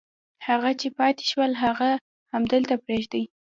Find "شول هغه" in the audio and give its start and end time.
1.31-1.89